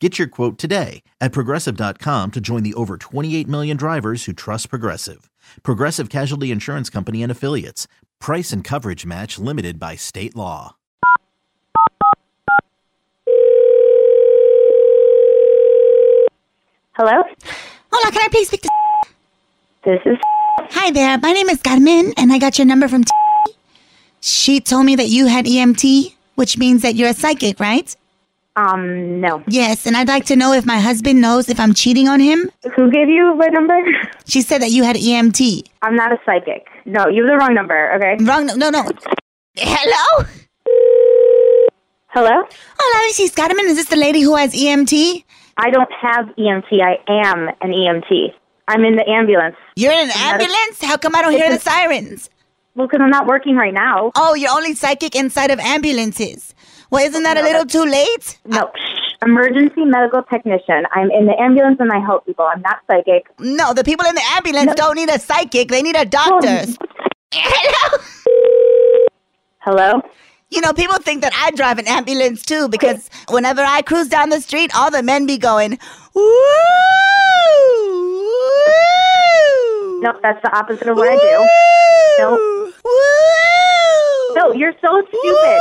[0.00, 4.70] Get your quote today at progressive.com to join the over 28 million drivers who trust
[4.70, 5.28] Progressive.
[5.64, 7.88] Progressive Casualty Insurance Company and Affiliates.
[8.20, 10.76] Price and coverage match limited by state law.
[16.92, 17.22] Hello?
[17.92, 18.68] Hola, can I please speak to?
[19.84, 20.18] This is
[20.70, 23.04] Hi there, my name is Carmen, and I got your number from.
[24.20, 27.96] She told me that you had EMT, which means that you're a psychic, right?
[28.58, 29.42] Um no.
[29.46, 32.50] Yes, and I'd like to know if my husband knows if I'm cheating on him.
[32.74, 33.78] Who gave you my number?
[34.26, 35.66] She said that you had EMT.
[35.80, 36.66] I'm not a psychic.
[36.84, 38.22] No, you have the wrong number, okay?
[38.22, 38.44] Wrong?
[38.44, 38.82] No, no, no.
[39.56, 40.26] Hello?
[42.08, 42.36] Hello?
[42.78, 43.66] Hola, this is Carmen.
[43.66, 45.24] Is this the lady who has EMT?
[45.56, 46.70] I don't have EMT.
[46.82, 48.34] I am an EMT.
[48.68, 49.56] I'm in the ambulance.
[49.76, 50.82] You're in an ambulance?
[50.82, 52.28] How come I don't hear the sirens?
[52.74, 54.12] Well, because I'm not working right now.
[54.14, 56.54] Oh, you're only psychic inside of ambulances.
[56.90, 58.38] Well, isn't that a little too late?
[58.46, 58.70] No.
[59.24, 60.84] Emergency medical technician.
[60.92, 62.46] I'm in the ambulance and I help people.
[62.46, 63.26] I'm not psychic.
[63.38, 65.68] No, the people in the ambulance don't need a psychic.
[65.68, 66.64] They need a doctor.
[66.64, 66.86] Oh,
[67.34, 67.98] Hello?
[69.60, 70.02] Hello?
[70.50, 74.30] You know, people think that I drive an ambulance too because whenever I cruise down
[74.30, 75.78] the street, all the men be going,
[76.14, 76.22] woo!
[76.22, 76.32] woo
[80.00, 81.48] No, that's the opposite of what I do.
[82.22, 82.72] No.
[82.82, 84.34] Woo!
[84.36, 85.60] No, you're so stupid.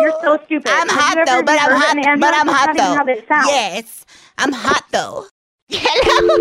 [0.00, 0.70] You're so stupid.
[0.70, 2.06] I'm Have hot though, but I'm heard hot.
[2.06, 2.20] an?
[2.20, 3.50] But I'm hot not even how though.
[3.50, 4.04] Yes,
[4.38, 5.26] I'm hot though.
[5.70, 6.36] Hello.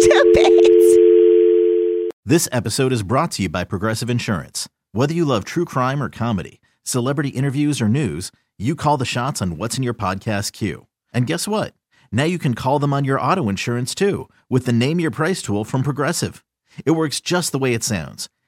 [0.00, 0.62] Stupid.
[2.24, 4.68] This episode is brought to you by Progressive Insurance.
[4.92, 9.40] Whether you love true crime or comedy, celebrity interviews or news, you call the shots
[9.42, 10.86] on what's in your podcast queue.
[11.12, 11.74] And guess what?
[12.12, 15.42] Now you can call them on your auto insurance too with the Name Your Price
[15.42, 16.44] tool from Progressive.
[16.84, 18.28] It works just the way it sounds.